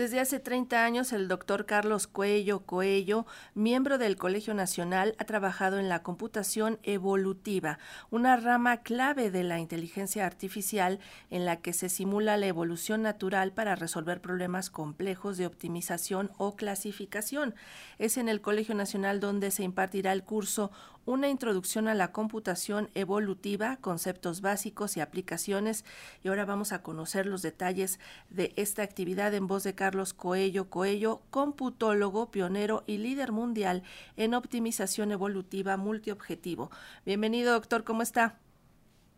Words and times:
Desde 0.00 0.18
hace 0.18 0.40
30 0.40 0.82
años, 0.82 1.12
el 1.12 1.28
doctor 1.28 1.66
Carlos 1.66 2.06
Cuello 2.06 2.60
Coello, 2.60 3.26
miembro 3.52 3.98
del 3.98 4.16
Colegio 4.16 4.54
Nacional, 4.54 5.14
ha 5.18 5.26
trabajado 5.26 5.78
en 5.78 5.90
la 5.90 6.02
computación 6.02 6.78
evolutiva, 6.84 7.78
una 8.08 8.38
rama 8.38 8.78
clave 8.78 9.30
de 9.30 9.44
la 9.44 9.58
inteligencia 9.58 10.24
artificial 10.24 11.00
en 11.28 11.44
la 11.44 11.56
que 11.56 11.74
se 11.74 11.90
simula 11.90 12.38
la 12.38 12.46
evolución 12.46 13.02
natural 13.02 13.52
para 13.52 13.76
resolver 13.76 14.22
problemas 14.22 14.70
complejos 14.70 15.36
de 15.36 15.44
optimización 15.44 16.30
o 16.38 16.56
clasificación. 16.56 17.54
Es 17.98 18.16
en 18.16 18.30
el 18.30 18.40
Colegio 18.40 18.74
Nacional 18.74 19.20
donde 19.20 19.50
se 19.50 19.64
impartirá 19.64 20.14
el 20.14 20.24
curso 20.24 20.70
una 21.10 21.28
introducción 21.28 21.88
a 21.88 21.94
la 21.94 22.12
computación 22.12 22.88
evolutiva, 22.94 23.78
conceptos 23.78 24.40
básicos 24.40 24.96
y 24.96 25.00
aplicaciones. 25.00 25.84
Y 26.22 26.28
ahora 26.28 26.44
vamos 26.44 26.72
a 26.72 26.82
conocer 26.84 27.26
los 27.26 27.42
detalles 27.42 27.98
de 28.30 28.52
esta 28.54 28.82
actividad 28.82 29.34
en 29.34 29.48
voz 29.48 29.64
de 29.64 29.74
Carlos 29.74 30.14
Coello 30.14 30.70
Coello, 30.70 31.22
computólogo, 31.30 32.30
pionero 32.30 32.84
y 32.86 32.98
líder 32.98 33.32
mundial 33.32 33.82
en 34.16 34.34
optimización 34.34 35.10
evolutiva 35.10 35.76
multiobjetivo. 35.76 36.70
Bienvenido, 37.04 37.54
doctor, 37.54 37.82
¿cómo 37.82 38.02
está? 38.02 38.38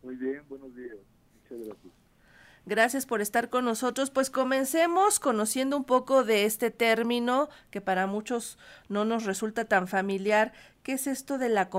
Muy 0.01 0.15
bien, 0.15 0.41
buenos 0.49 0.75
días. 0.75 0.97
Muchas 1.43 1.67
gracias. 1.67 2.02
Gracias 2.65 3.05
por 3.05 3.19
estar 3.21 3.49
con 3.49 3.65
nosotros. 3.65 4.09
Pues 4.09 4.29
comencemos 4.29 5.19
conociendo 5.19 5.75
un 5.75 5.83
poco 5.83 6.23
de 6.23 6.45
este 6.45 6.71
término 6.71 7.49
que 7.71 7.81
para 7.81 8.07
muchos 8.07 8.57
no 8.87 9.03
nos 9.03 9.25
resulta 9.25 9.65
tan 9.65 9.87
familiar. 9.87 10.53
¿Qué 10.81 10.93
es 10.93 11.07
esto 11.07 11.37
de 11.37 11.49
la, 11.49 11.69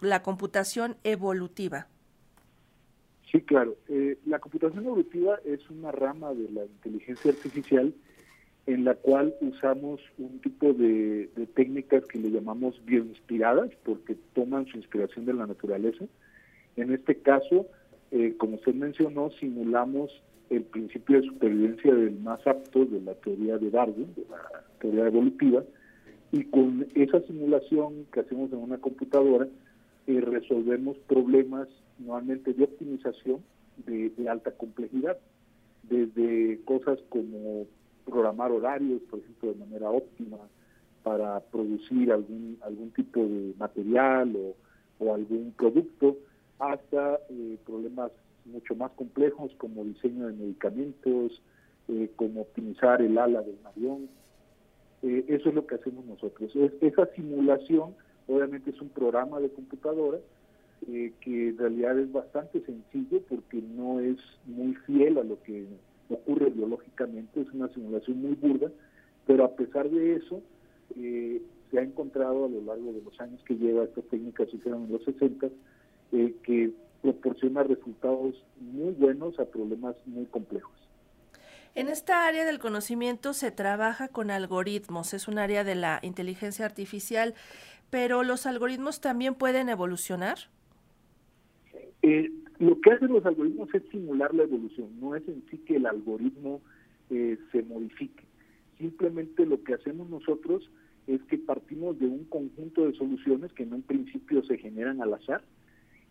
la 0.00 0.22
computación 0.22 0.96
evolutiva? 1.02 1.88
Sí, 3.30 3.40
claro. 3.42 3.76
Eh, 3.88 4.18
la 4.26 4.38
computación 4.38 4.84
evolutiva 4.84 5.38
es 5.44 5.68
una 5.70 5.92
rama 5.92 6.32
de 6.32 6.48
la 6.50 6.64
inteligencia 6.64 7.30
artificial 7.30 7.92
en 8.66 8.84
la 8.84 8.94
cual 8.94 9.34
usamos 9.40 10.00
un 10.18 10.38
tipo 10.40 10.72
de, 10.72 11.28
técnicas 11.54 12.04
que 12.04 12.18
le 12.18 12.30
llamamos 12.30 12.80
bioinspiradas, 12.84 13.70
porque 13.84 14.16
toman 14.34 14.66
su 14.66 14.76
inspiración 14.76 15.26
de 15.26 15.34
la 15.34 15.46
naturaleza. 15.46 16.04
En 16.76 16.92
este 16.92 17.16
caso, 17.16 17.66
eh, 18.10 18.34
como 18.38 18.56
usted 18.56 18.74
mencionó, 18.74 19.30
simulamos 19.38 20.10
el 20.50 20.62
principio 20.64 21.20
de 21.20 21.28
supervivencia 21.28 21.94
del 21.94 22.18
más 22.20 22.44
apto 22.46 22.84
de 22.84 23.00
la 23.00 23.14
teoría 23.14 23.58
de 23.58 23.70
Darwin, 23.70 24.12
de 24.14 24.26
la 24.28 24.64
teoría 24.80 25.06
evolutiva, 25.06 25.62
y 26.32 26.44
con 26.44 26.86
esa 26.94 27.20
simulación 27.22 28.06
que 28.12 28.20
hacemos 28.20 28.52
en 28.52 28.58
una 28.58 28.78
computadora, 28.78 29.48
eh, 30.06 30.20
resolvemos 30.20 30.96
problemas 31.06 31.68
normalmente 31.98 32.52
de 32.52 32.64
optimización 32.64 33.42
de, 33.86 34.12
alta 34.28 34.50
complejidad, 34.52 35.18
desde 35.82 36.60
cosas 36.64 36.98
como 37.08 37.66
programar 38.04 38.52
horarios, 38.52 39.02
por 39.10 39.20
ejemplo, 39.20 39.52
de 39.52 39.58
manera 39.58 39.90
óptima, 39.90 40.38
para 41.02 41.40
producir 41.40 42.12
algún, 42.12 42.58
algún 42.62 42.90
tipo 42.90 43.20
de 43.20 43.54
material 43.58 44.36
o, 44.36 45.14
algún 45.14 45.52
producto, 45.56 46.18
hasta 46.60 47.18
eh, 47.30 47.58
problemas 47.66 48.12
mucho 48.44 48.74
más 48.74 48.90
complejos 48.92 49.52
como 49.58 49.84
diseño 49.84 50.26
de 50.26 50.32
medicamentos, 50.34 51.40
eh, 51.88 52.10
como 52.16 52.42
optimizar 52.42 53.02
el 53.02 53.18
ala 53.18 53.42
de 53.42 53.50
un 53.50 53.66
avión. 53.66 54.08
Eh, 55.02 55.24
eso 55.28 55.48
es 55.48 55.54
lo 55.54 55.66
que 55.66 55.76
hacemos 55.76 56.04
nosotros. 56.04 56.52
esa 56.80 57.06
simulación 57.14 57.94
obviamente 58.28 58.70
es 58.70 58.80
un 58.80 58.90
programa 58.90 59.40
de 59.40 59.50
computadora 59.50 60.18
eh, 60.86 61.12
que 61.20 61.48
en 61.48 61.58
realidad 61.58 61.98
es 61.98 62.12
bastante 62.12 62.60
sencillo 62.60 63.22
porque 63.28 63.60
no 63.60 63.98
es 63.98 64.18
muy 64.46 64.74
fiel 64.86 65.18
a 65.18 65.24
lo 65.24 65.42
que 65.42 65.66
ocurre 66.10 66.50
biológicamente, 66.50 67.40
es 67.40 67.50
una 67.52 67.68
simulación 67.68 68.20
muy 68.20 68.34
burda, 68.34 68.70
pero 69.26 69.44
a 69.44 69.56
pesar 69.56 69.88
de 69.90 70.16
eso, 70.16 70.42
se 70.94 71.78
ha 71.78 71.82
encontrado 71.82 72.44
a 72.44 72.48
lo 72.48 72.60
largo 72.62 72.92
de 72.92 73.02
los 73.02 73.20
años 73.20 73.40
que 73.44 73.56
lleva 73.56 73.84
esta 73.84 74.02
técnica, 74.02 74.44
se 74.46 74.56
hicieron 74.56 74.84
en 74.84 74.92
los 74.92 75.04
60, 75.04 75.48
que 76.10 76.72
proporciona 77.02 77.62
resultados 77.62 78.34
muy 78.60 78.92
buenos 78.92 79.38
a 79.38 79.46
problemas 79.46 79.96
muy 80.06 80.26
complejos. 80.26 80.74
En 81.74 81.88
esta 81.88 82.26
área 82.26 82.44
del 82.44 82.58
conocimiento 82.58 83.32
se 83.32 83.52
trabaja 83.52 84.08
con 84.08 84.30
algoritmos, 84.30 85.14
es 85.14 85.28
un 85.28 85.38
área 85.38 85.62
de 85.62 85.76
la 85.76 86.00
inteligencia 86.02 86.66
artificial, 86.66 87.34
pero 87.90 88.24
los 88.24 88.44
algoritmos 88.46 89.00
también 89.00 89.34
pueden 89.34 89.68
evolucionar. 89.68 90.38
Eh, 92.02 92.30
lo 92.58 92.80
que 92.80 92.92
hacen 92.92 93.12
los 93.12 93.24
algoritmos 93.24 93.72
es 93.72 93.82
simular 93.90 94.34
la 94.34 94.42
evolución, 94.42 94.88
no 95.00 95.14
es 95.14 95.26
en 95.28 95.44
sí 95.50 95.58
que 95.58 95.76
el 95.76 95.86
algoritmo 95.86 96.60
eh, 97.08 97.38
se 97.52 97.62
modifique. 97.62 98.24
Simplemente 98.78 99.46
lo 99.46 99.62
que 99.62 99.74
hacemos 99.74 100.08
nosotros 100.10 100.68
es 101.06 101.22
que 101.24 101.38
partimos 101.38 101.98
de 101.98 102.06
un 102.06 102.24
conjunto 102.24 102.86
de 102.86 102.94
soluciones 102.94 103.52
que 103.52 103.62
en 103.62 103.74
un 103.74 103.82
principio 103.82 104.42
se 104.44 104.58
generan 104.58 105.00
al 105.02 105.14
azar, 105.14 105.42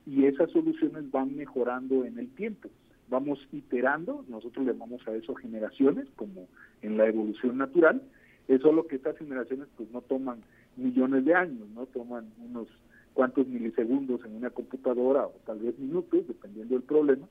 y 0.09 0.25
esas 0.25 0.49
soluciones 0.51 1.11
van 1.11 1.35
mejorando 1.35 2.03
en 2.03 2.17
el 2.17 2.29
tiempo. 2.29 2.69
Vamos 3.09 3.39
iterando, 3.51 4.25
nosotros 4.27 4.65
llamamos 4.65 5.07
a 5.07 5.13
eso 5.15 5.35
generaciones, 5.35 6.07
como 6.15 6.47
en 6.81 6.97
la 6.97 7.07
evolución 7.07 7.57
natural, 7.57 8.01
es 8.47 8.61
solo 8.61 8.87
que 8.87 8.95
estas 8.95 9.17
generaciones 9.17 9.67
pues 9.77 9.91
no 9.91 10.01
toman 10.01 10.39
millones 10.77 11.25
de 11.25 11.35
años, 11.35 11.67
no 11.75 11.85
toman 11.85 12.25
unos 12.43 12.67
cuantos 13.13 13.47
milisegundos 13.47 14.23
en 14.25 14.35
una 14.35 14.49
computadora 14.49 15.27
o 15.27 15.33
tal 15.45 15.59
vez 15.59 15.77
minutos, 15.77 16.27
dependiendo 16.27 16.73
del 16.73 16.83
problema, 16.83 17.27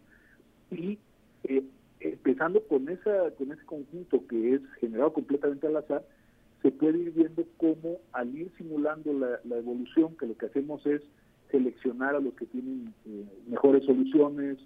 y 0.70 0.98
eh, 1.44 1.64
empezando 2.00 2.62
con 2.64 2.88
esa 2.88 3.30
con 3.36 3.50
ese 3.50 3.64
conjunto 3.64 4.24
que 4.28 4.54
es 4.54 4.60
generado 4.80 5.12
completamente 5.12 5.66
al 5.66 5.76
azar, 5.76 6.04
se 6.62 6.70
puede 6.70 6.98
ir 6.98 7.12
viendo 7.12 7.44
cómo 7.56 7.98
al 8.12 8.36
ir 8.36 8.52
simulando 8.56 9.12
la 9.12 9.56
evolución, 9.56 10.16
que 10.16 10.26
lo 10.26 10.36
que 10.36 10.46
hacemos 10.46 10.84
es 10.86 11.02
seleccionar 11.50 12.14
a 12.14 12.20
los 12.20 12.34
que 12.34 12.46
tienen 12.46 12.92
eh, 13.06 13.24
mejores 13.46 13.84
soluciones, 13.84 14.58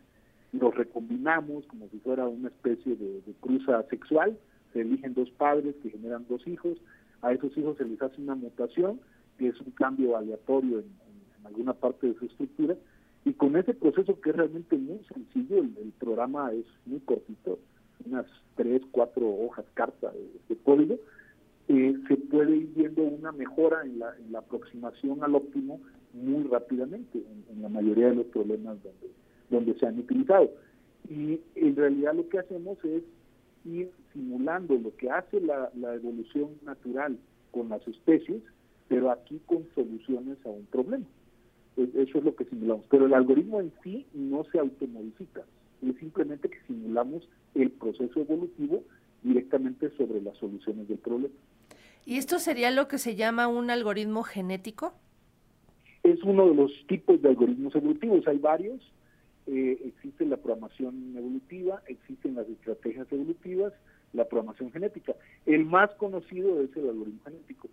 los 0.52 0.74
recombinamos 0.74 1.66
como 1.66 1.88
si 1.88 1.98
fuera 1.98 2.28
una 2.28 2.48
especie 2.48 2.94
de, 2.96 3.22
cruza 3.40 3.82
sexual, 3.88 4.38
se 4.72 4.82
eligen 4.82 5.14
dos 5.14 5.30
padres 5.30 5.74
que 5.82 5.90
generan 5.90 6.26
dos 6.28 6.46
hijos, 6.46 6.78
a 7.22 7.32
esos 7.32 7.56
hijos 7.56 7.76
se 7.78 7.84
les 7.84 8.00
hace 8.02 8.20
una 8.20 8.34
mutación, 8.34 9.00
que 9.38 9.48
es 9.48 9.60
un 9.60 9.70
cambio 9.72 10.16
aleatorio 10.16 10.80
en, 10.80 11.02
alguna 11.44 11.72
parte 11.72 12.06
de 12.06 12.14
su 12.14 12.26
estructura, 12.26 12.76
y 13.24 13.32
con 13.32 13.56
ese 13.56 13.74
proceso 13.74 14.20
que 14.20 14.30
es 14.30 14.36
realmente 14.36 14.76
muy 14.76 15.00
sencillo, 15.12 15.58
el, 15.58 15.92
programa 15.98 16.52
es 16.52 16.64
muy 16.86 17.00
cortito, 17.00 17.58
unas 18.06 18.26
tres, 18.54 18.80
cuatro 18.92 19.28
hojas 19.28 19.64
carta 19.74 20.12
de, 20.48 20.56
código, 20.58 20.98
eh, 21.68 21.94
se 22.06 22.16
puede 22.16 22.56
ir 22.56 22.72
viendo 22.76 23.02
una 23.02 23.32
mejora 23.32 23.82
en 23.82 23.98
la, 23.98 24.14
en 24.16 24.32
la 24.32 24.38
aproximación 24.40 25.24
al 25.24 25.34
óptimo 25.34 25.80
muy 26.12 26.44
rápidamente 26.44 27.22
en, 27.50 27.62
la 27.62 27.68
mayoría 27.68 28.08
de 28.08 28.16
los 28.16 28.26
problemas 28.26 28.78
donde, 29.50 29.74
se 29.78 29.86
han 29.86 29.98
utilizado. 29.98 30.50
Y 31.08 31.40
en 31.54 31.76
realidad 31.76 32.14
lo 32.14 32.28
que 32.28 32.38
hacemos 32.38 32.78
es 32.84 33.02
ir 33.64 33.90
simulando 34.12 34.74
lo 34.74 34.94
que 34.96 35.10
hace 35.10 35.40
la, 35.40 35.70
la 35.74 35.94
evolución 35.94 36.50
natural 36.64 37.18
con 37.50 37.68
las 37.68 37.86
especies, 37.86 38.42
pero 38.88 39.10
aquí 39.10 39.40
con 39.46 39.66
soluciones 39.74 40.38
a 40.44 40.48
un 40.48 40.66
problema. 40.66 41.06
E, 41.76 41.88
eso 41.94 42.18
es 42.18 42.24
lo 42.24 42.34
que 42.34 42.44
simulamos. 42.44 42.84
Pero 42.90 43.06
el 43.06 43.14
algoritmo 43.14 43.60
en 43.60 43.72
sí 43.82 44.06
no 44.12 44.44
se 44.50 44.58
automodifica, 44.58 45.42
es 45.82 45.96
simplemente 45.98 46.48
que 46.48 46.60
simulamos 46.66 47.28
el 47.54 47.70
proceso 47.70 48.20
evolutivo 48.20 48.82
directamente 49.22 49.90
sobre 49.96 50.20
las 50.20 50.36
soluciones 50.38 50.88
del 50.88 50.98
problema. 50.98 51.34
¿Y 52.04 52.18
esto 52.18 52.38
sería 52.38 52.70
lo 52.70 52.88
que 52.88 52.98
se 52.98 53.14
llama 53.14 53.46
un 53.46 53.70
algoritmo 53.70 54.22
genético? 54.24 54.92
Es 56.02 56.22
uno 56.24 56.48
de 56.48 56.54
los 56.54 56.72
tipos 56.88 57.20
de 57.22 57.28
algoritmos 57.28 57.74
evolutivos. 57.74 58.26
Hay 58.26 58.38
varios. 58.38 58.80
Eh, 59.46 59.78
existe 59.84 60.24
la 60.24 60.36
programación 60.36 61.16
evolutiva, 61.16 61.82
existen 61.88 62.36
las 62.36 62.48
estrategias 62.48 63.10
evolutivas, 63.10 63.72
la 64.12 64.24
programación 64.24 64.70
genética. 64.70 65.16
El 65.46 65.64
más 65.64 65.90
conocido 65.94 66.62
es 66.62 66.70
el 66.76 66.88
algoritmo 66.88 67.20
genético, 67.24 67.68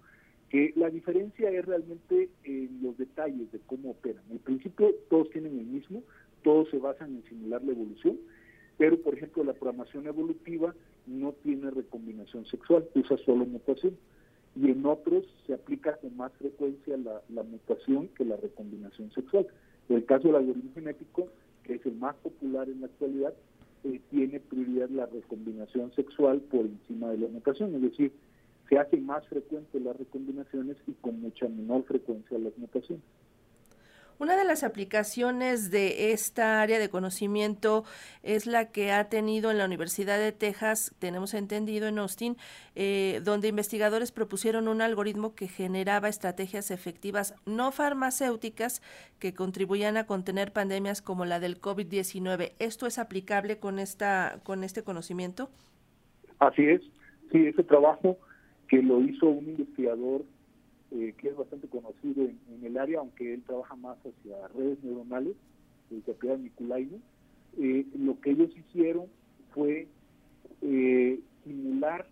que 0.50 0.74
la 0.76 0.90
diferencia 0.90 1.52
es 1.52 1.64
realmente 1.64 2.30
en 2.44 2.80
los 2.82 2.98
detalles 2.98 3.52
de 3.52 3.60
cómo 3.68 3.92
operan. 3.92 4.24
En 4.32 4.40
principio 4.40 4.96
todos 5.12 5.30
tienen 5.30 5.60
el 5.60 5.68
mismo, 5.68 6.02
todos 6.44 6.70
se 6.70 6.80
basan 6.80 7.18
en 7.18 7.24
simular 7.30 7.64
la 7.64 7.72
evolución. 7.72 8.18
pero 8.78 8.98
por 9.02 9.14
ejemplo 9.14 9.44
la 9.44 9.54
programación 9.54 10.08
evolutiva 10.08 10.74
no 11.06 11.34
tiene 11.44 11.70
recombinación 11.70 12.46
sexual, 12.46 12.88
usa 12.96 13.18
solo 13.26 13.46
mutación. 13.46 13.96
Y 14.56 14.72
en 14.72 14.86
otros 14.86 15.26
se 15.46 15.54
aplica 15.54 15.96
con 15.98 16.16
más 16.18 16.32
frecuencia 16.34 16.98
la, 16.98 17.44
mutación 17.44 18.10
que 18.10 18.26
la 18.26 18.36
recombinación 18.38 19.12
sexual. 19.12 19.48
En 19.88 19.98
el 19.98 20.06
caso 20.06 20.28
del 20.28 20.38
algoritmo 20.38 20.72
genético, 20.74 21.28
que 21.64 21.76
es 21.76 21.86
el 21.86 21.96
más 21.96 22.16
popular 22.18 22.68
en 22.68 22.82
la 22.82 22.88
actualidad, 22.88 23.34
eh, 23.84 24.02
tiene 24.10 24.40
prioridad 24.40 24.90
la 24.90 25.06
recombinación 25.06 25.94
sexual 25.94 26.42
por 26.42 26.66
encima 26.66 27.10
de 27.12 27.20
la 27.20 27.28
mutación, 27.28 27.74
es 27.76 27.82
decir, 27.82 28.12
se 28.68 28.78
hace 28.78 28.98
más 28.98 29.26
frecuente 29.28 29.80
las 29.80 29.98
recombinaciones 29.98 30.78
y 30.86 30.94
con 30.94 31.22
mucha 31.22 31.48
menor 31.48 31.84
frecuencia 31.86 32.38
las 32.38 32.56
mutaciones. 32.58 33.04
Una 34.20 34.36
de 34.36 34.44
las 34.44 34.66
aplicaciones 34.66 35.72
de 35.72 36.12
esta 36.12 36.62
área 36.62 36.78
de 36.78 36.90
conocimiento 36.90 37.86
es 38.22 38.48
la 38.48 38.70
que 38.70 38.92
ha 38.92 39.08
tenido 39.08 39.50
en 39.50 39.58
la 39.58 39.64
Universidad 39.64 40.20
de 40.20 40.34
Texas, 40.34 40.94
tenemos 41.00 41.34
entendido 41.34 41.88
en 41.88 42.00
Austin, 42.00 42.36
eh, 42.76 43.22
donde 43.24 43.48
investigadores 43.48 44.12
propusieron 44.12 44.68
un 44.68 44.82
algoritmo 44.82 45.36
que 45.36 45.48
generaba 45.48 46.10
estrategias 46.10 46.70
efectivas 46.70 47.34
no 47.46 47.72
farmacéuticas 47.72 48.82
que 49.20 49.34
contribuían 49.34 49.96
a 49.96 50.06
contener 50.06 50.52
pandemias 50.52 51.02
como 51.02 51.24
la 51.24 51.40
del 51.40 51.62
COVID-19. 51.62 52.52
¿Esto 52.60 52.88
es 52.88 53.00
aplicable 53.00 53.58
con, 53.58 53.80
esta, 53.80 54.42
con 54.44 54.66
este 54.66 54.84
conocimiento? 54.84 55.50
Así 56.40 56.64
es. 56.66 56.82
Sí, 57.32 57.48
ese 57.48 57.64
trabajo 57.64 58.18
que 58.68 58.82
lo 58.82 59.02
hizo 59.02 59.28
un 59.28 59.48
investigador 59.48 60.26
eh, 60.92 61.14
que 61.18 61.30
es 61.30 61.36
bastante 61.36 61.68
conocido 61.68 62.24
en, 62.24 62.66
el 62.66 62.78
área, 62.78 63.00
aunque 63.00 63.34
él 63.34 63.44
trabaja 63.44 63.76
más 63.76 63.98
hacia 64.00 64.48
redes 64.50 64.84
neuronales, 64.84 65.36
el 65.92 66.04
Capitán 66.04 66.44
Nicolaino, 66.44 66.98
eh, 67.58 67.86
lo 67.98 68.20
que 68.20 68.32
ellos 68.32 68.50
hicieron 68.56 69.06
fue 69.54 69.88
eh, 70.62 71.20
simular 71.44 72.08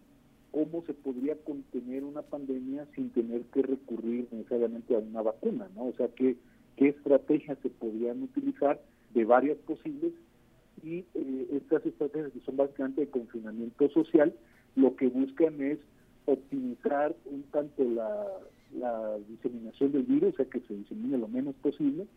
cómo 0.51 0.83
se 0.85 0.93
podría 0.93 1.35
contener 1.35 2.03
una 2.03 2.21
pandemia 2.21 2.87
sin 2.95 3.09
tener 3.11 3.41
que 3.53 3.61
recurrir 3.61 4.27
necesariamente 4.31 4.95
a 4.95 4.99
una 4.99 5.21
vacuna, 5.21 5.69
¿no? 5.75 5.85
O 5.87 5.93
sea, 5.93 6.07
qué, 6.09 6.35
qué 6.75 6.89
estrategias 6.89 7.57
se 7.61 7.69
podrían 7.69 8.23
utilizar 8.23 8.81
de 9.13 9.25
varias 9.25 9.57
posibles 9.59 10.13
y 10.83 11.05
eh, 11.13 11.47
estas 11.51 11.85
estrategias 11.85 12.31
que 12.31 12.41
son 12.41 12.57
básicamente 12.57 13.01
de 13.01 13.09
confinamiento 13.09 13.89
social, 13.89 14.33
lo 14.75 14.95
que 14.95 15.07
buscan 15.07 15.61
es 15.61 15.79
optimizar 16.25 17.15
un 17.25 17.43
tanto 17.43 17.83
la, 17.83 18.27
la 18.75 19.17
diseminación 19.29 19.91
del 19.91 20.03
virus, 20.03 20.33
o 20.33 20.37
sea, 20.37 20.45
que 20.45 20.59
se 20.61 20.73
disemine 20.73 21.17
lo 21.17 21.27
menos 21.27 21.55
posible, 21.55 22.07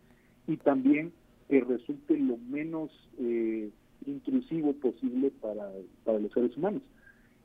y 0.47 0.57
también 0.57 1.11
que 1.49 1.61
resulte 1.61 2.17
lo 2.17 2.37
menos 2.37 2.91
eh, 3.19 3.69
intrusivo 4.05 4.73
posible 4.73 5.31
para, 5.41 5.69
para 6.03 6.19
los 6.19 6.31
seres 6.31 6.55
humanos. 6.57 6.81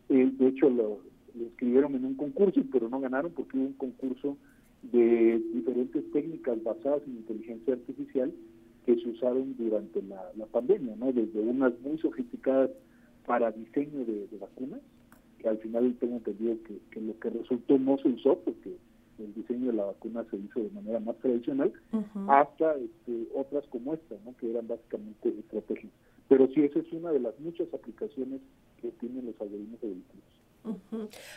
Eh, 0.08 0.30
de 0.38 0.48
hecho, 0.48 0.70
lo, 0.70 1.00
escribieron 1.44 1.94
en 1.94 2.04
un 2.04 2.14
concurso, 2.14 2.62
pero 2.72 2.88
no 2.88 3.00
ganaron 3.00 3.32
porque 3.32 3.58
hubo 3.58 3.66
un 3.66 3.72
concurso 3.74 4.36
de 4.82 5.42
diferentes 5.52 6.10
técnicas 6.12 6.62
basadas 6.62 7.02
en 7.06 7.16
inteligencia 7.16 7.74
artificial 7.74 8.32
que 8.84 8.94
se 8.96 9.08
usaron 9.08 9.56
durante 9.58 10.00
la, 10.02 10.46
pandemia, 10.52 10.94
¿no? 10.96 11.12
Desde 11.12 11.40
unas 11.40 11.78
muy 11.80 11.98
sofisticadas 11.98 12.70
para 13.26 13.50
diseño 13.50 14.04
de, 14.04 14.28
vacunas, 14.40 14.80
que 15.40 15.48
al 15.48 15.58
final 15.58 15.96
tengo 15.98 16.16
entendido 16.16 16.56
que, 16.62 16.78
que, 16.92 17.00
lo 17.00 17.18
que 17.18 17.30
resultó 17.30 17.78
no 17.78 17.98
se 17.98 18.08
usó 18.08 18.38
porque 18.38 18.76
el 19.18 19.34
diseño 19.34 19.68
de 19.68 19.76
la 19.76 19.84
vacuna 19.84 20.24
se 20.30 20.36
hizo 20.36 20.60
de 20.60 20.70
manera 20.70 21.00
más 21.00 21.16
tradicional, 21.18 21.72
hasta 22.28 22.74
este, 22.76 23.28
otras 23.34 23.64
como 23.68 23.94
esta, 23.94 24.16
¿no? 24.24 24.36
que 24.36 24.50
eran 24.50 24.66
básicamente 24.68 25.28
estrategias. 25.28 25.92
Pero 26.28 26.48
sí, 26.48 26.62
esa 26.62 26.80
es 26.80 26.92
una 26.92 27.12
de 27.12 27.20
las 27.20 27.38
muchas 27.40 27.72
aplicaciones 27.72 28.40
que 28.80 28.90
tienen 28.92 29.26
los 29.26 29.40
algoritmos 29.40 29.80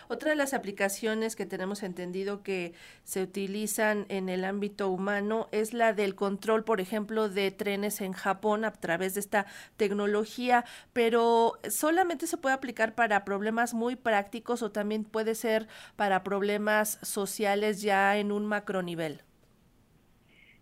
Otra 0.08 0.32
de 0.32 0.36
las 0.36 0.54
aplicaciones 0.54 1.36
que 1.36 1.46
tenemos 1.46 1.84
entendido 1.84 2.44
que 2.44 2.74
se 3.04 3.22
utilizan 3.22 4.06
en 4.10 4.30
el 4.30 4.46
ámbito 4.46 4.90
humano 4.90 5.48
es 5.52 5.74
la 5.74 5.94
del 5.94 6.16
control, 6.16 6.64
por 6.64 6.82
ejemplo, 6.82 7.30
de 7.30 7.52
trenes 7.52 8.02
en 8.02 8.14
Japón 8.14 8.66
a 8.66 8.72
través 8.72 9.14
de 9.14 9.20
esta 9.20 9.46
tecnología, 9.78 10.66
pero 10.94 11.54
solamente 11.70 12.28
se 12.28 12.38
puede 12.38 12.56
aplicar 12.56 12.96
para 12.96 13.26
problemas 13.26 13.74
muy 13.74 13.96
prácticos 13.96 14.62
o 14.62 14.72
también 14.72 15.04
puede 15.04 15.36
ser 15.36 15.68
para 15.96 16.24
problemas 16.24 17.00
sociales 17.02 17.82
ya 17.82 18.18
en 18.18 18.32
un 18.32 18.46
macro 18.46 18.82
nivel. 18.82 19.22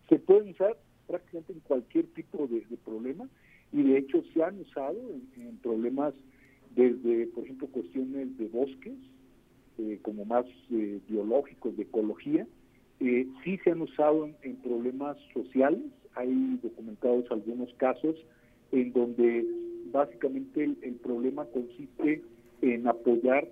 Se 0.10 0.20
puede 0.20 0.52
usar 0.52 0.78
prácticamente 1.06 1.54
en 1.54 1.60
cualquier 1.62 2.08
tipo 2.08 2.48
de, 2.48 2.66
problema 2.84 3.28
y 3.72 3.84
de 3.84 3.98
hecho 3.98 4.24
se 4.34 4.44
han 4.44 4.60
usado 4.60 4.98
en 5.36 5.58
problemas 5.58 6.14
desde, 6.78 7.26
por 7.28 7.44
ejemplo, 7.44 7.68
cuestiones 7.68 8.38
de 8.38 8.48
bosques, 8.50 8.94
eh, 9.80 10.00
como 10.04 10.26
más 10.26 10.46
eh, 10.72 11.00
biológicos, 11.10 11.76
de 11.76 11.84
ecología, 11.84 12.48
eh, 13.00 13.28
sí 13.44 13.58
se 13.64 13.72
han 13.72 13.82
usado 13.82 14.30
en, 14.44 14.56
problemas 14.58 15.18
sociales, 15.34 15.82
hay 16.14 16.60
documentados 16.62 17.26
algunos 17.32 17.74
casos 17.76 18.16
en 18.72 18.94
donde 18.94 19.46
básicamente 19.92 20.64
el, 20.64 20.96
problema 20.96 21.46
consiste 21.46 22.24
en 22.62 22.88
apoyar 22.88 23.48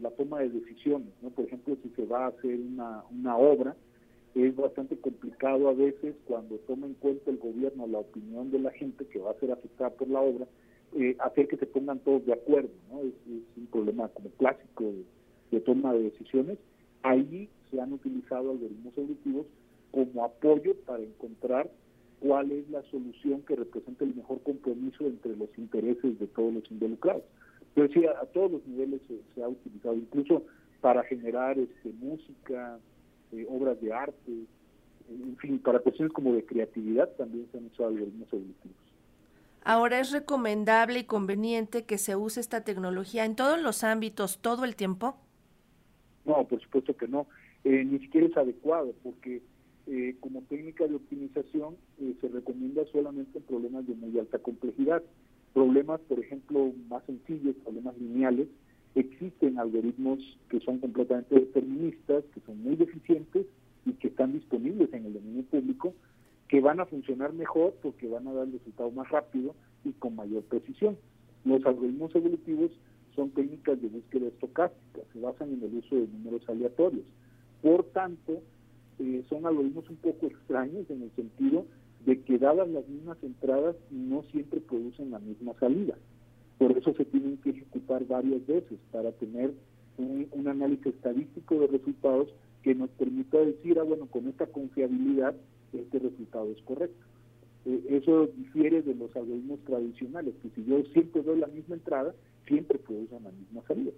la 0.00 0.10
toma 0.12 0.40
de 0.40 0.48
decisiones, 0.48 1.08
¿no? 1.22 1.30
Por 1.30 1.46
ejemplo, 1.46 1.76
si 1.82 1.90
se 1.90 2.06
va 2.06 2.26
a 2.26 2.28
hacer 2.28 2.58
una, 2.60 3.02
una 3.10 3.36
obra, 3.36 3.76
es 4.34 4.54
bastante 4.56 4.96
complicado 4.96 5.68
a 5.68 5.74
veces 5.74 6.14
cuando 6.24 6.56
toma 6.66 6.86
en 6.86 6.94
cuenta 6.94 7.30
el 7.30 7.38
gobierno 7.38 7.86
la 7.86 7.98
opinión 7.98 8.50
de 8.50 8.60
la 8.60 8.70
gente 8.70 9.06
que 9.06 9.18
va 9.18 9.32
a 9.32 9.40
ser 9.40 9.52
afectada 9.52 9.90
por 9.90 10.08
la 10.08 10.20
obra, 10.20 10.46
eh, 10.96 11.16
hacer 11.20 11.48
que 11.48 11.56
se 11.56 11.66
pongan 11.66 11.98
todos 12.00 12.24
de 12.24 12.32
acuerdo, 12.32 12.70
¿no? 12.90 13.00
Es, 13.00 13.14
un 13.56 13.66
problema 13.66 14.08
como 14.08 14.30
clásico 14.30 14.92
de, 15.50 15.60
toma 15.60 15.92
de 15.92 16.04
decisiones. 16.04 16.58
Ahí 17.02 17.48
se 17.70 17.80
han 17.80 17.92
utilizado 17.92 18.50
algoritmos 18.50 18.96
evolutivos 18.96 19.46
como 19.90 20.24
apoyo 20.24 20.74
para 20.86 21.02
encontrar 21.02 21.70
cuál 22.20 22.50
es 22.52 22.68
la 22.70 22.82
solución 22.90 23.42
que 23.42 23.56
representa 23.56 24.04
el 24.04 24.14
mejor 24.14 24.40
compromiso 24.42 25.06
entre 25.06 25.36
los 25.36 25.48
intereses 25.58 26.18
de 26.18 26.26
todos 26.28 26.54
los 26.54 26.70
involucrados. 26.70 27.22
Pero 27.74 27.88
sí, 27.92 28.06
a, 28.06 28.24
todos 28.26 28.52
los 28.52 28.66
niveles 28.66 29.00
se, 29.34 29.42
ha 29.42 29.48
utilizado, 29.48 29.94
incluso 29.94 30.44
para 30.80 31.02
generar 31.04 31.58
este, 31.58 31.90
música, 32.00 32.78
eh, 33.32 33.46
obras 33.48 33.80
de 33.80 33.92
arte, 33.92 34.32
en 35.08 35.36
fin, 35.36 35.58
para 35.58 35.80
cuestiones 35.80 36.12
como 36.12 36.34
de 36.34 36.44
creatividad 36.44 37.10
también 37.16 37.46
se 37.50 37.58
han 37.58 37.66
usado 37.66 37.88
algoritmos 37.88 38.32
evolutivos. 38.32 38.93
Ahora 39.64 39.98
es 39.98 40.12
recomendable 40.12 40.98
y 41.00 41.04
conveniente 41.04 41.84
que 41.84 41.96
se 41.96 42.16
use 42.16 42.38
esta 42.40 42.64
tecnología 42.64 43.24
en 43.24 43.34
todos 43.34 43.60
los 43.60 43.82
ámbitos 43.82 44.38
todo 44.38 44.64
el 44.64 44.76
tiempo. 44.76 45.16
No, 46.26 46.46
por 46.46 46.60
supuesto 46.60 46.94
que 46.94 47.08
no. 47.08 47.26
Eh, 47.64 47.82
ni 47.82 47.98
siquiera 47.98 48.26
es 48.26 48.36
adecuado 48.36 48.94
porque 49.02 49.42
eh, 49.86 50.16
como 50.20 50.42
técnica 50.42 50.86
de 50.86 50.96
optimización 50.96 51.76
eh, 51.98 52.14
se 52.20 52.28
recomienda 52.28 52.84
solamente 52.92 53.38
en 53.38 53.44
problemas 53.44 53.86
de 53.86 53.94
muy 53.94 54.18
alta 54.18 54.38
complejidad. 54.38 55.02
Problemas, 55.54 56.00
por 56.02 56.18
ejemplo, 56.18 56.72
más 56.88 57.02
sencillos, 57.04 57.56
problemas 57.62 57.96
lineales, 57.98 58.48
existen 58.94 59.58
algoritmos 59.58 60.38
que 60.50 60.60
son 60.60 60.78
completamente 60.78 61.34
deterministas, 61.34 62.24
que 62.34 62.40
son 62.40 62.62
muy 62.62 62.76
deficientes 62.76 63.46
y 63.86 63.92
que 63.94 64.08
están 64.08 64.32
disponibles 64.32 64.92
en 64.92 65.06
el 65.06 65.14
dominio 65.14 65.44
público, 65.44 65.94
que 66.48 66.60
van 66.60 66.80
a 66.80 66.86
funcionar 66.86 67.32
mejor 67.32 67.74
porque 67.82 68.08
van 68.08 68.28
a 68.28 68.32
dar 68.32 68.46
el 68.46 68.52
resultado 68.52 68.90
más 68.90 69.08
rápido 69.08 69.54
y 69.84 69.92
con 69.92 70.16
mayor 70.16 70.42
precisión. 70.44 70.96
Los 71.44 71.64
algoritmos 71.64 72.14
evolutivos 72.14 72.70
son 73.14 73.30
técnicas 73.30 73.80
de 73.80 73.88
búsqueda 73.88 74.28
estocástica, 74.28 75.00
se 75.12 75.20
basan 75.20 75.52
en 75.52 75.62
el 75.62 75.76
uso 75.76 75.94
de 75.96 76.08
números 76.08 76.42
aleatorios. 76.48 77.04
Por 77.62 77.84
tanto, 77.92 78.42
eh, 78.98 79.24
son 79.28 79.46
algoritmos 79.46 79.88
un 79.88 79.96
poco 79.96 80.26
extraños 80.26 80.88
en 80.90 81.02
el 81.02 81.10
sentido 81.12 81.66
de 82.04 82.20
que 82.22 82.38
dadas 82.38 82.68
las 82.68 82.86
mismas 82.88 83.22
entradas 83.22 83.76
no 83.90 84.22
siempre 84.24 84.60
producen 84.60 85.10
la 85.10 85.18
misma 85.18 85.54
salida. 85.58 85.96
Por 86.58 86.72
eso 86.72 86.92
se 86.94 87.04
tienen 87.04 87.38
que 87.38 87.50
ejecutar 87.50 88.06
varias 88.06 88.46
veces 88.46 88.78
para 88.92 89.12
tener 89.12 89.54
un, 89.96 90.28
un 90.32 90.48
análisis 90.48 90.86
estadístico 90.86 91.58
de 91.58 91.66
resultados 91.68 92.28
que 92.62 92.74
nos 92.74 92.90
permita 92.90 93.38
decir, 93.38 93.78
ah, 93.78 93.82
bueno, 93.82 94.06
con 94.06 94.28
esta 94.28 94.46
confiabilidad 94.46 95.34
este 95.80 95.98
resultado 95.98 96.50
es 96.50 96.62
correcto. 96.62 97.04
Eh, 97.66 97.82
eso 97.90 98.26
difiere 98.36 98.82
de 98.82 98.94
los 98.94 99.14
algoritmos 99.16 99.60
tradicionales, 99.64 100.34
que 100.42 100.50
si 100.50 100.64
yo 100.64 100.82
siempre 100.92 101.22
doy 101.22 101.38
la 101.38 101.46
misma 101.46 101.76
entrada, 101.76 102.14
siempre 102.46 102.78
producen 102.78 103.24
la 103.24 103.30
misma 103.30 103.62
salida. 103.66 103.90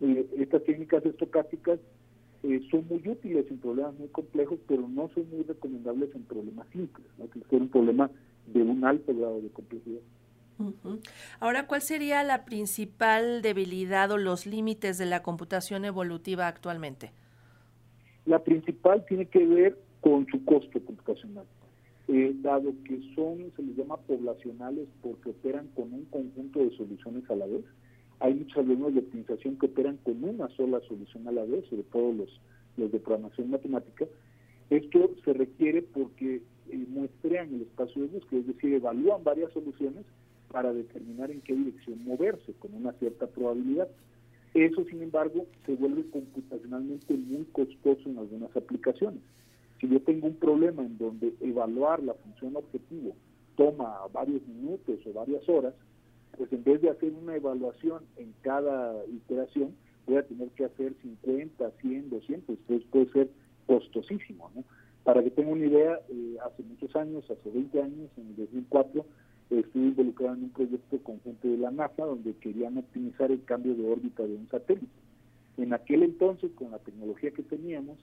Eh, 0.00 0.28
estas 0.38 0.62
técnicas 0.64 1.04
estocásticas 1.04 1.80
eh, 2.44 2.60
son 2.70 2.86
muy 2.88 3.02
útiles 3.08 3.46
en 3.50 3.58
problemas 3.58 3.98
muy 3.98 4.08
complejos, 4.08 4.60
pero 4.68 4.86
no 4.88 5.08
son 5.14 5.28
muy 5.30 5.42
recomendables 5.42 6.14
en 6.14 6.22
problemas 6.22 6.68
simples, 6.68 7.06
que 7.32 7.38
es 7.56 7.60
un 7.60 7.68
problema 7.68 8.10
de 8.46 8.62
un 8.62 8.84
alto 8.84 9.14
grado 9.14 9.40
de 9.40 9.48
complejidad. 9.48 10.00
Ahora, 11.38 11.66
¿cuál 11.66 11.82
sería 11.82 12.22
la 12.24 12.44
principal 12.44 13.42
debilidad 13.42 14.10
o 14.10 14.18
los 14.18 14.46
límites 14.46 14.98
de 14.98 15.06
la 15.06 15.22
computación 15.22 15.84
evolutiva 15.84 16.48
actualmente? 16.48 17.12
La 18.26 18.42
principal 18.42 19.04
tiene 19.06 19.26
que 19.26 19.46
ver 19.46 19.78
con 20.00 20.26
su 20.26 20.44
costo 20.44 20.80
computacional. 20.84 21.46
eh, 22.08 22.34
dado 22.40 22.72
que 22.84 23.00
son, 23.14 23.52
se 23.54 23.62
les 23.62 23.76
llama 23.76 23.98
poblacionales 23.98 24.88
porque 25.02 25.30
operan 25.30 25.68
con 25.74 25.92
un 25.92 26.04
conjunto 26.06 26.60
de 26.60 26.74
soluciones 26.76 27.28
a 27.30 27.36
la 27.36 27.46
vez. 27.46 27.64
Hay 28.20 28.34
muchos 28.34 28.56
algoritmos 28.56 28.94
de 28.94 29.00
optimización 29.00 29.58
que 29.58 29.66
operan 29.66 29.98
con 29.98 30.24
una 30.24 30.48
sola 30.56 30.80
solución 30.88 31.28
a 31.28 31.32
la 31.32 31.44
vez, 31.44 31.66
sobre 31.66 31.82
todo 31.84 32.12
los, 32.12 32.40
los 32.76 32.90
de 32.90 32.98
programación 32.98 33.50
matemática. 33.50 34.06
Esto 34.70 35.10
se 35.24 35.32
requiere 35.34 35.82
porque 35.82 36.42
eh, 36.70 36.86
muestrean 36.88 37.54
el 37.54 37.62
espacio 37.62 38.02
de 38.02 38.08
búsqueda, 38.08 38.40
es 38.40 38.46
decir, 38.46 38.72
evalúan 38.72 39.22
varias 39.22 39.52
soluciones 39.52 40.04
para 40.50 40.72
determinar 40.72 41.30
en 41.30 41.42
qué 41.42 41.54
dirección 41.54 42.02
moverse 42.04 42.52
con 42.58 42.74
una 42.74 42.92
cierta 42.94 43.26
probabilidad. 43.26 43.88
Eso, 44.54 44.84
sin 44.86 45.02
embargo, 45.02 45.46
se 45.66 45.74
vuelve 45.74 46.08
computacionalmente 46.10 47.14
muy 47.14 47.44
costoso 47.52 48.08
en 48.08 48.18
algunas 48.18 48.56
aplicaciones. 48.56 49.20
Si 49.80 49.88
yo 49.88 50.00
tengo 50.00 50.26
un 50.26 50.36
problema 50.36 50.82
en 50.82 50.98
donde 50.98 51.34
evaluar 51.40 52.02
la 52.02 52.14
función 52.14 52.56
objetivo 52.56 53.14
toma 53.56 53.98
varios 54.12 54.46
minutos 54.46 55.00
o 55.06 55.12
varias 55.12 55.48
horas, 55.48 55.74
pues 56.36 56.52
en 56.52 56.62
vez 56.62 56.80
de 56.80 56.90
hacer 56.90 57.12
una 57.12 57.34
evaluación 57.34 58.04
en 58.16 58.32
cada 58.42 59.04
iteración, 59.06 59.74
voy 60.06 60.16
a 60.16 60.22
tener 60.22 60.48
que 60.50 60.64
hacer 60.64 60.94
50, 61.02 61.70
100, 61.80 62.10
200, 62.10 62.56
entonces 62.56 62.88
puede 62.90 63.12
ser 63.12 63.28
costosísimo. 63.66 64.50
¿no? 64.54 64.64
Para 65.04 65.22
que 65.22 65.30
tenga 65.30 65.50
una 65.50 65.66
idea, 65.66 66.00
eh, 66.08 66.36
hace 66.44 66.62
muchos 66.62 66.94
años, 66.94 67.24
hace 67.30 67.50
20 67.50 67.82
años, 67.82 68.10
en 68.16 68.28
el 68.28 68.36
2004, 68.36 69.04
estuve 69.50 69.84
involucrado 69.84 70.34
en 70.34 70.44
un 70.44 70.50
proyecto 70.50 70.98
conjunto 71.02 71.48
de 71.48 71.56
la 71.56 71.70
NASA 71.70 72.04
donde 72.04 72.34
querían 72.34 72.78
optimizar 72.78 73.30
el 73.30 73.42
cambio 73.44 73.74
de 73.74 73.90
órbita 73.90 74.22
de 74.22 74.34
un 74.34 74.48
satélite. 74.48 74.86
En 75.56 75.72
aquel 75.72 76.02
entonces, 76.02 76.52
con 76.54 76.70
la 76.70 76.78
tecnología 76.78 77.32
que 77.32 77.42
teníamos, 77.42 77.98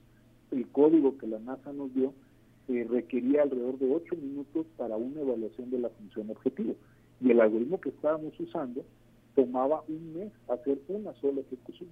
el 0.50 0.66
código 0.68 1.18
que 1.18 1.26
la 1.26 1.38
NASA 1.38 1.72
nos 1.72 1.92
dio 1.94 2.12
eh, 2.68 2.86
requería 2.90 3.42
alrededor 3.42 3.78
de 3.78 3.94
8 3.94 4.16
minutos 4.16 4.66
para 4.76 4.96
una 4.96 5.20
evaluación 5.20 5.70
de 5.70 5.78
la 5.78 5.88
función 5.90 6.30
objetivo. 6.30 6.74
Y 7.20 7.30
el 7.30 7.40
algoritmo 7.40 7.80
que 7.80 7.90
estábamos 7.90 8.38
usando 8.40 8.84
tomaba 9.36 9.84
un 9.88 10.14
mes 10.14 10.32
hacer 10.48 10.80
una 10.88 11.12
sola 11.20 11.42
ejecución, 11.42 11.88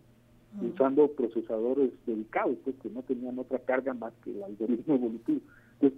usando 0.60 1.08
procesadores 1.08 1.90
dedicados, 2.06 2.56
pues 2.64 2.74
que 2.82 2.90
no 2.90 3.02
tenían 3.02 3.38
otra 3.38 3.58
carga 3.60 3.94
más 3.94 4.12
que 4.24 4.32
el 4.32 4.42
algoritmo 4.42 4.94
evolutivo. 4.94 5.40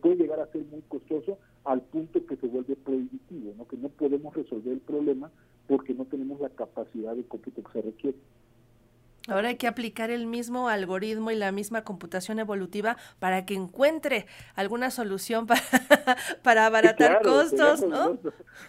Puede 0.03 0.17
llegar 0.17 0.41
a 0.41 0.53
ser 0.53 0.65
muy 0.71 0.83
costoso 0.89 1.39
al 1.65 1.81
punto 1.81 2.25
que 2.27 2.37
se 2.37 2.47
vuelve 2.47 2.77
prohibitivo, 2.77 3.55
¿no? 3.57 3.67
que 3.67 3.77
no 3.77 3.89
podemos 3.89 4.35
resolver 4.35 4.73
el 4.73 4.81
problema 4.81 5.31
porque 5.69 5.95
no 5.95 6.05
tenemos 6.05 6.41
la 6.41 6.51
capacidad 6.51 7.15
de 7.15 7.25
cómputo 7.25 7.63
que 7.63 7.73
se 7.73 7.83
requiere. 7.83 8.19
Ahora 9.37 9.51
hay 9.51 9.57
que 9.57 9.67
aplicar 9.67 10.11
el 10.11 10.27
mismo 10.27 10.69
algoritmo 10.69 11.31
y 11.31 11.37
la 11.37 11.53
misma 11.53 11.83
computación 11.85 12.39
evolutiva 12.39 12.97
para 13.19 13.45
que 13.45 13.55
encuentre 13.55 14.25
alguna 14.55 14.91
solución 14.91 15.47
para, 15.47 15.61
para 16.43 16.65
abaratar 16.65 17.21
costos, 17.23 17.87
¿no? 17.87 18.19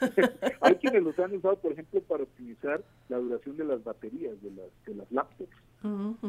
hay 0.62 0.76
quienes 0.76 1.04
los 1.04 1.18
han 1.20 1.36
usado, 1.36 1.56
por 1.58 1.72
ejemplo, 1.72 2.02
para 2.02 2.24
optimizar 2.24 2.84
la 3.08 3.18
duración 3.18 3.56
de 3.56 3.64
las 3.64 3.82
baterías 3.82 4.42
de 4.42 4.52
las, 4.52 4.86
de 4.86 4.96
las 4.96 5.12
laptops. 5.12 5.56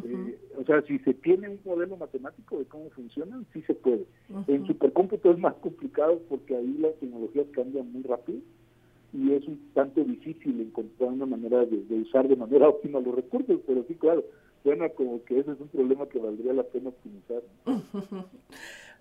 Eh, 0.04 0.38
o 0.57 0.64
sea, 0.64 0.83
si 0.83 0.99
se 1.00 1.14
tiene 1.14 1.49
un 1.49 1.59
modelo 1.64 1.97
matemático 1.97 2.59
de 2.59 2.66
cómo 2.66 2.90
funcionan, 2.90 3.45
sí 3.52 3.62
se 3.62 3.75
puede. 3.75 4.07
En 4.47 4.66
supercómputo 4.66 5.33
es 5.33 5.38
más 5.38 5.54
complicado 5.54 6.21
porque 6.28 6.54
ahí 6.54 6.76
las 6.78 6.95
tecnologías 7.00 7.47
cambian 7.54 7.90
muy 7.92 8.02
rápido 8.04 8.38
y 9.12 9.33
es 9.33 9.47
un 9.47 9.59
tanto 9.75 10.05
difícil 10.05 10.61
encontrar 10.61 11.11
una 11.11 11.27
manera 11.27 11.65
de, 11.65 11.95
usar 11.95 12.29
de 12.29 12.37
manera 12.37 12.69
óptima 12.69 13.00
los 13.00 13.15
recursos, 13.15 13.61
pero 13.67 13.85
sí, 13.88 13.95
claro, 13.95 14.25
suena 14.62 14.88
como 14.91 15.25
que 15.25 15.41
ese 15.41 15.53
es 15.53 15.61
un 15.61 15.69
problema 15.69 16.09
que 16.09 16.19
valdría 16.19 16.53
la 16.53 16.65
pena 16.65 16.91
optimizar. 16.91 17.43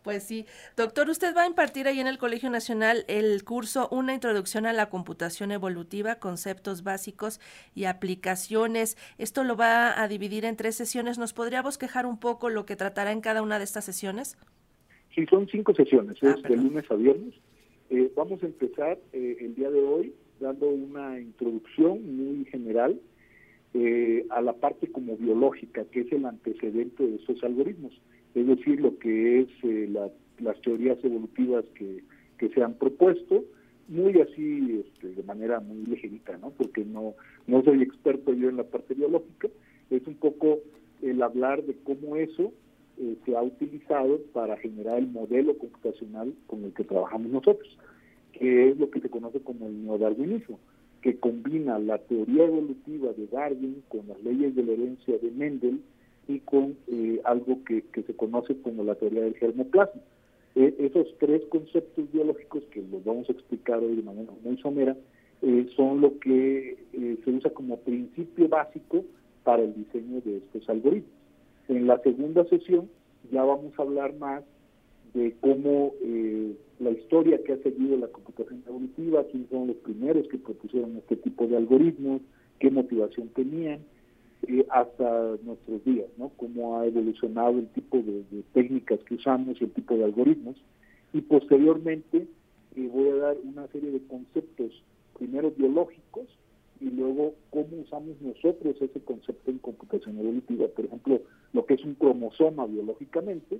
Pues 0.03 0.23
sí. 0.23 0.45
Doctor, 0.77 1.09
usted 1.09 1.35
va 1.35 1.41
a 1.43 1.47
impartir 1.47 1.85
ahí 1.85 1.99
en 1.99 2.07
el 2.07 2.17
Colegio 2.17 2.49
Nacional 2.49 3.03
el 3.09 3.43
curso 3.43 3.89
Una 3.91 4.13
introducción 4.13 4.65
a 4.65 4.71
la 4.71 4.89
computación 4.89 5.51
evolutiva, 5.51 6.15
conceptos 6.15 6.81
básicos 6.81 7.41
y 7.75 7.85
aplicaciones. 7.85 8.95
Esto 9.17 9.43
lo 9.43 9.57
va 9.57 10.01
a 10.01 10.07
dividir 10.07 10.45
en 10.45 10.55
tres 10.55 10.75
sesiones. 10.75 11.17
¿Nos 11.17 11.33
podría 11.33 11.61
bosquejar 11.61 12.05
un 12.05 12.21
poco 12.21 12.47
lo 12.47 12.65
que 12.65 12.77
tratará 12.77 13.11
en 13.11 13.19
cada 13.19 13.41
una 13.41 13.57
de 13.57 13.65
estas 13.65 13.83
sesiones? 13.83 14.37
Sí, 15.13 15.25
son 15.25 15.45
cinco 15.49 15.73
sesiones, 15.73 16.17
ah, 16.23 16.35
es 16.37 16.43
de 16.43 16.55
lunes 16.55 16.85
a 16.89 16.93
viernes. 16.93 17.33
Eh, 17.89 18.11
vamos 18.15 18.43
a 18.43 18.45
empezar 18.45 18.99
eh, 19.13 19.37
el 19.39 19.55
día 19.55 19.69
de 19.69 19.81
hoy 19.81 20.13
dando 20.39 20.69
una 20.69 21.19
introducción 21.19 22.17
muy 22.17 22.45
general 22.45 22.99
eh, 23.73 24.25
a 24.29 24.41
la 24.41 24.53
parte 24.53 24.87
como 24.91 25.17
biológica, 25.17 25.85
que 25.85 26.01
es 26.01 26.11
el 26.11 26.25
antecedente 26.25 27.05
de 27.05 27.15
estos 27.15 27.43
algoritmos 27.43 27.93
es 28.37 28.45
decir, 28.45 28.79
lo 28.79 28.97
que 28.99 29.41
es 29.41 29.47
eh, 29.63 29.89
las 30.39 30.61
teorías 30.61 31.03
evolutivas 31.03 31.65
que, 31.75 32.03
se 32.53 32.63
han 32.63 32.75
propuesto, 32.75 33.43
muy 33.87 34.21
así, 34.21 34.83
este, 34.85 35.07
de 35.07 35.23
manera 35.23 35.59
muy 35.59 35.85
ligerita, 35.87 36.37
¿no? 36.37 36.51
Porque 36.51 36.85
no, 36.85 37.15
no 37.47 37.63
soy 37.63 37.81
experto 37.81 38.31
yo 38.33 38.49
en 38.49 38.57
la 38.57 38.63
parte 38.63 38.93
biológica, 38.93 39.47
es 39.89 40.05
un 40.05 40.15
poco 40.15 40.59
el 41.01 41.21
hablar 41.23 41.63
de 41.63 41.75
cómo 41.83 42.15
eso 42.15 42.53
eh, 42.99 43.15
se 43.25 43.35
ha 43.35 43.41
utilizado 43.41 44.19
para 44.33 44.57
generar 44.57 44.99
el 44.99 45.07
modelo 45.07 45.57
computacional 45.57 46.33
con 46.47 46.63
el 46.63 46.73
que 46.73 46.83
trabajamos 46.83 47.31
nosotros, 47.31 47.77
que 48.33 48.69
es 48.69 48.77
lo 48.77 48.89
que 48.89 49.01
se 49.01 49.09
conoce 49.09 49.39
como 49.41 49.67
el 49.67 49.83
neodarwinismo, 49.85 50.59
que 51.01 51.17
combina 51.17 51.79
la 51.79 51.97
teoría 51.99 52.45
evolutiva 52.45 53.13
de 53.13 53.27
Darwin 53.27 53.83
con 53.87 54.07
las 54.07 54.21
leyes 54.23 54.55
de 54.55 54.63
la 54.63 54.71
herencia 54.73 55.17
de 55.17 55.31
Mendel, 55.31 55.81
y 56.27 56.39
con 56.39 56.77
eh, 56.87 57.21
algo 57.23 57.63
que, 57.63 57.83
se 57.93 58.13
conoce 58.15 58.57
como 58.61 58.83
la 58.83 58.95
teoría 58.95 59.21
del 59.21 59.35
germoplasma. 59.35 60.01
E, 60.55 60.75
esos 60.79 61.07
tres 61.19 61.43
conceptos 61.49 62.11
biológicos 62.11 62.63
que 62.71 62.81
los 62.81 63.03
vamos 63.03 63.29
a 63.29 63.33
explicar 63.33 63.79
hoy 63.79 63.95
de 63.95 64.03
manera 64.03 64.31
muy 64.43 64.57
somera 64.57 64.95
eh, 65.41 65.67
son 65.75 66.01
lo 66.01 66.17
que 66.19 66.77
eh, 66.93 67.17
se 67.23 67.29
usa 67.29 67.51
como 67.51 67.77
principio 67.77 68.49
básico 68.49 69.05
para 69.43 69.63
el 69.63 69.73
diseño 69.75 70.21
de 70.21 70.37
estos 70.37 70.67
algoritmos. 70.69 71.11
En 71.69 71.87
la 71.87 71.99
segunda 71.99 72.45
sesión 72.45 72.89
ya 73.31 73.43
vamos 73.43 73.73
a 73.77 73.81
hablar 73.81 74.15
más 74.17 74.43
de 75.13 75.35
cómo 75.41 75.93
la 76.79 76.91
historia 76.91 77.43
que 77.43 77.53
ha 77.53 77.57
seguido 77.57 77.97
la 77.97 78.07
computación 78.07 78.63
evolutiva, 78.67 79.23
quiénes 79.25 79.49
son 79.49 79.67
los 79.67 79.77
primeros 79.77 80.27
que 80.27 80.37
propusieron 80.37 80.95
este 80.97 81.15
tipo 81.15 81.47
de 81.47 81.57
algoritmos, 81.57 82.21
qué 82.59 82.69
motivación 82.69 83.29
tenían, 83.29 83.79
eh, 84.47 84.65
hasta 84.69 85.35
nuestros 85.43 85.83
días, 85.83 86.07
¿no? 86.17 86.29
Cómo 86.37 86.79
ha 86.79 86.85
evolucionado 86.85 87.57
el 87.57 87.67
tipo 87.69 87.97
de, 87.97 88.23
técnicas 88.53 88.99
que 89.03 89.15
usamos 89.15 89.59
el 89.61 89.71
tipo 89.71 89.95
de 89.95 90.03
algoritmos. 90.03 90.55
Y 91.13 91.21
posteriormente 91.21 92.27
eh, 92.75 92.89
voy 92.93 93.09
a 93.09 93.15
dar 93.15 93.37
una 93.43 93.67
serie 93.67 93.91
de 93.91 94.01
conceptos, 94.07 94.83
primero 95.17 95.51
biológicos, 95.51 96.27
y 96.79 96.89
luego 96.91 97.33
cómo 97.49 97.81
usamos 97.81 98.19
nosotros 98.21 98.75
ese 98.81 98.99
concepto 99.01 99.51
en 99.51 99.59
computación 99.59 100.19
evolutiva. 100.19 100.67
Por 100.67 100.85
ejemplo, 100.85 101.21
lo 101.53 101.65
que 101.65 101.75
es 101.75 101.83
un 101.83 101.95
cromosoma 101.95 102.65
biológicamente 102.65 103.59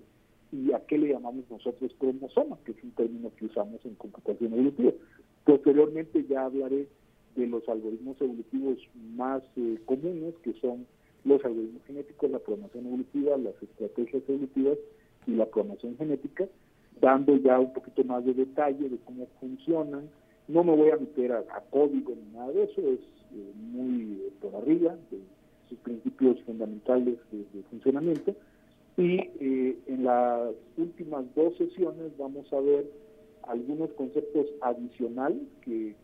y 0.52 0.72
a 0.72 0.80
qué 0.86 0.98
le 0.98 1.10
llamamos 1.10 1.50
nosotros 1.50 1.92
cromosoma, 1.98 2.58
que 2.66 2.72
es 2.72 2.84
un 2.84 2.92
término 2.92 3.32
que 3.36 3.46
usamos 3.46 3.84
en 3.86 3.96
computación 3.96 4.54
evolutiva. 4.54 4.92
Posteriormente 5.44 6.26
ya 6.30 6.46
hablaré 6.46 6.88
de 7.36 7.48
los 7.48 7.68
algoritmos 7.70 8.20
evolutivos 8.20 8.78
más 9.16 9.44
eh, 9.56 9.80
comunes, 9.86 10.34
que 10.44 10.54
son 10.54 10.86
los 11.24 11.44
algoritmos 11.44 11.84
genéticos, 11.86 12.32
la 12.32 12.40
programación 12.40 12.88
evolutiva, 12.88 13.38
las 13.38 13.62
estrategias 13.62 14.24
evolutivas 14.28 14.78
y 15.26 15.32
la 15.32 15.46
programación 15.46 15.98
genética, 15.98 16.48
dando 17.02 17.36
ya 17.38 17.60
un 17.60 17.74
poquito 17.74 18.04
más 18.04 18.26
de 18.26 18.34
detalle 18.34 18.90
de 18.90 18.98
cómo 19.06 19.28
funcionan. 19.40 20.10
No 20.48 20.64
me 20.64 20.76
voy 20.76 20.90
a 20.92 20.98
meter 20.98 21.32
a, 21.34 21.44
código 21.70 22.14
ni 22.16 22.38
nada 22.38 22.52
de 22.52 22.64
eso, 22.64 22.82
es 22.82 23.00
eh, 23.34 23.52
muy 23.72 24.14
eh, 24.14 24.32
por 24.42 24.56
arriba 24.56 24.96
de 25.12 25.20
sus 25.70 25.78
principios 25.80 26.40
fundamentales 26.44 27.18
de, 27.32 27.64
funcionamiento. 27.70 28.36
Y 28.98 29.20
en 29.40 30.04
las 30.04 30.54
últimas 30.76 31.24
dos 31.36 31.56
sesiones 31.58 32.18
vamos 32.18 32.52
a 32.52 32.60
ver 32.60 32.90
algunos 33.48 33.92
conceptos 33.94 34.48
adicionales 34.62 35.42
que, 35.62 35.96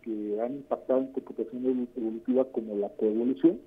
han 0.42 0.56
impactado 0.56 1.00
en 1.02 1.08
computación 1.08 1.88
evolutiva 1.96 2.46
como 2.46 2.76
la 2.76 2.90
coevolución 2.90 3.60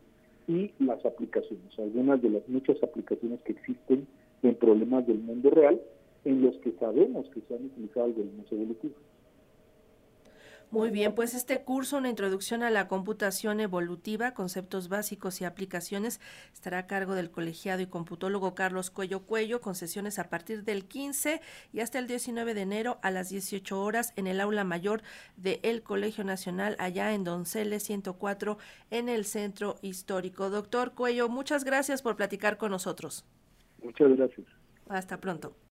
y 0.48 0.70
las 0.78 1.04
aplicaciones, 1.04 1.78
algunas 1.78 2.20
de 2.22 2.30
las 2.30 2.48
muchas 2.48 2.82
aplicaciones 2.82 3.40
que 3.42 3.52
existen 3.52 4.06
en 4.42 4.54
problemas 4.56 5.06
del 5.06 5.18
mundo 5.18 5.50
real 5.50 5.80
en 6.24 6.42
los 6.42 6.56
que 6.58 6.72
sabemos 6.72 7.26
que 7.30 7.40
se 7.42 7.54
han 7.54 7.66
utilizado 7.66 8.06
algoritmos 8.06 8.52
evolutivos. 8.52 8.98
Muy 10.72 10.90
bien, 10.90 11.14
pues 11.14 11.34
este 11.34 11.62
curso, 11.62 11.96
una 11.96 12.08
introducción 12.08 12.64
a 12.64 12.70
la 12.70 12.88
computación 12.88 13.60
evolutiva, 13.60 14.34
conceptos 14.34 14.88
básicos 14.88 15.40
y 15.40 15.44
aplicaciones, 15.44 16.20
estará 16.52 16.78
a 16.78 16.86
cargo 16.88 17.14
del 17.14 17.30
colegiado 17.30 17.82
y 17.82 17.86
computólogo 17.86 18.56
Carlos 18.56 18.90
Cuello 18.90 19.22
Cuello, 19.22 19.60
con 19.60 19.76
sesiones 19.76 20.18
a 20.18 20.28
partir 20.28 20.64
del 20.64 20.84
15 20.84 21.40
y 21.72 21.80
hasta 21.80 22.00
el 22.00 22.08
19 22.08 22.52
de 22.52 22.62
enero 22.62 22.98
a 23.02 23.12
las 23.12 23.28
18 23.28 23.80
horas 23.80 24.12
en 24.16 24.26
el 24.26 24.40
aula 24.40 24.64
mayor 24.64 25.02
del 25.36 25.82
Colegio 25.82 26.24
Nacional, 26.24 26.74
allá 26.80 27.14
en 27.14 27.22
Donceles 27.22 27.84
104, 27.84 28.58
en 28.90 29.08
el 29.08 29.24
Centro 29.24 29.76
Histórico. 29.82 30.50
Doctor 30.50 30.94
Cuello, 30.94 31.28
muchas 31.28 31.62
gracias 31.62 32.02
por 32.02 32.16
platicar 32.16 32.58
con 32.58 32.72
nosotros. 32.72 33.24
Muchas 33.82 34.16
gracias. 34.16 34.46
Hasta 34.88 35.20
pronto. 35.20 35.56